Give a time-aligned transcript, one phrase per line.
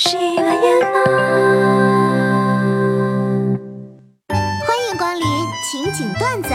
[0.00, 0.60] 喜马拉雅，
[4.28, 5.26] 欢迎光临
[5.68, 6.50] 情景段子。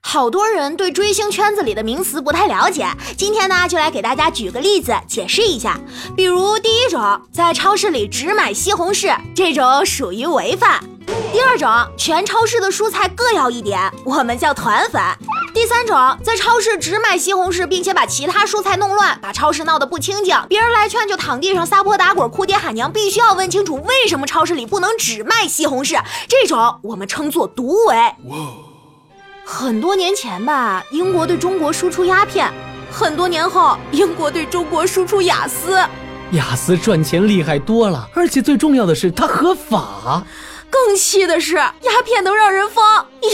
[0.00, 2.86] 好多人对追星圈子里的名词不太了解，
[3.18, 5.76] 今天呢就来给大家举个例子解释一下。
[6.16, 10.78] 比如第一种，在超市里只买西红柿，这种属于违法；
[11.32, 15.02] 第二种，全超市的蔬菜各要一点，我们叫团粉；
[15.56, 27.96] 第三种，在超市只买西红柿，并且把其他蔬菜弄乱，把超市闹得不清静，别人来劝就躺地上撒泼打滚、哭爹喊娘，必须要问清楚为什么超市里不能只卖西红柿，这种我们称作毒唯。
[29.46, 32.50] 很多年前吧，英国对中国输出鸦片；
[32.92, 35.78] 很多年后，英国对中国输出雅思。
[36.32, 40.22] 雅思赚钱厉害多了，而且最重要的是它合法。
[40.84, 42.84] 更气的是，鸦片能让人疯，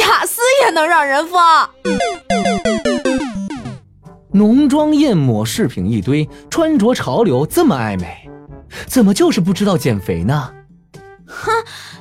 [0.00, 1.40] 雅思也能让人疯。
[4.32, 8.30] 浓妆艳抹饰品一堆，穿着潮流这么爱美，
[8.86, 10.52] 怎么就是不知道减肥呢？
[11.26, 11.50] 哼，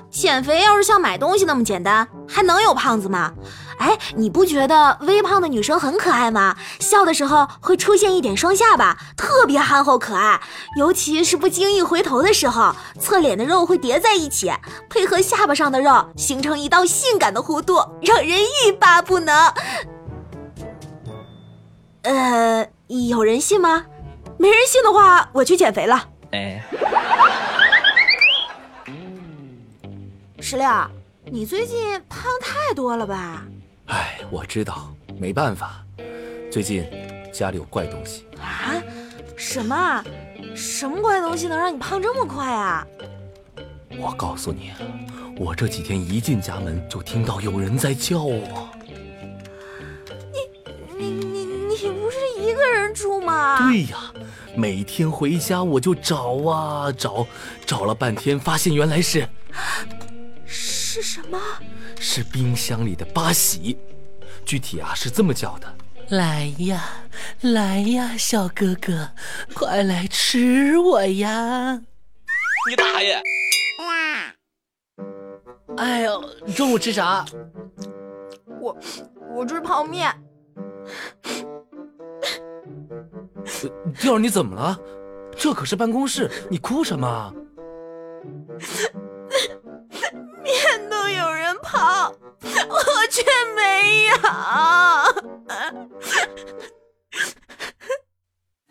[0.10, 3.34] 减肥要是像买东西那么简单，还能有胖子吗？
[3.78, 6.56] 哎，你不觉得微胖的女生很可爱吗？
[6.80, 10.40] 笑的时候会出现一点双下巴，特别憨厚可爱。
[10.78, 14.52] 尤其是不经意回头的时候，侧脸的肉会叠在一起，
[14.90, 19.54] 配合下巴上的肉，形成一道性感的弧度，让人欲罢不能。
[22.04, 23.86] 呃，有人信吗？
[24.38, 26.04] 没人信的话，我去减肥了。
[26.32, 26.64] 哎，
[30.40, 30.68] 石榴，
[31.26, 33.46] 你最近胖太多了吧？
[33.88, 35.86] 哎，我知道，没办法，
[36.52, 36.86] 最近
[37.32, 38.26] 家里有怪东西。
[38.40, 38.82] 啊？
[39.38, 40.04] 什么？
[40.56, 42.86] 什么怪东西能让你胖这么快啊？
[44.00, 44.72] 我告诉你，
[45.38, 48.70] 我这几天一进家门就听到有人在叫我。
[50.98, 53.70] 你你你不是一个人住吗？
[53.70, 54.12] 对呀，
[54.56, 57.26] 每天回家我就找啊找，
[57.66, 59.28] 找了半天，发现原来是
[60.94, 61.40] 是什么？
[62.02, 63.78] 是冰箱里的八喜，
[64.44, 65.74] 具体啊是这么叫的。
[66.10, 66.84] 来呀，
[67.40, 69.10] 来呀，小哥哥，
[69.54, 71.82] 快来吃我呀！
[72.70, 73.22] 你大爷！
[75.78, 76.22] 哎呦，
[76.58, 77.26] 中午吃啥？
[78.60, 78.78] 我
[79.34, 80.14] 我吃泡面。
[83.98, 84.78] 调儿，你怎么了？
[85.38, 87.34] 这可是办公室，你哭什么？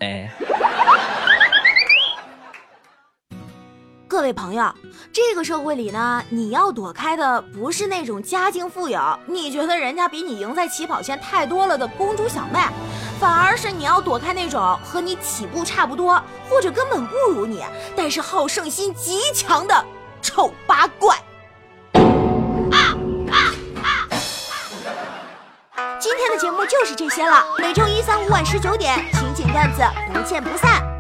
[0.01, 0.31] 哎，
[4.09, 4.75] 各位朋友，
[5.13, 12.61] 这个社会里呢，你要躲开的不是那种家境富有，你觉得人家比你赢在起跑线太多了的公主小妹，
[13.21, 16.19] 反而是你要躲开那种和你起步差不多，
[16.49, 17.63] 或者根本不如你，
[17.95, 19.85] 但是好胜心极强的
[20.23, 21.15] 丑八怪。
[25.99, 31.00] 今天的节目就是这些了，每周一、三、五晚十九点，请段子不见不散。